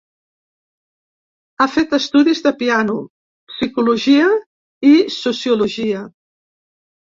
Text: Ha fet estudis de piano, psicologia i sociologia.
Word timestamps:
Ha 1.57 1.67
fet 1.73 1.93
estudis 1.97 2.41
de 2.47 2.53
piano, 2.63 2.97
psicologia 3.53 4.33
i 4.93 4.99
sociologia. 5.21 6.05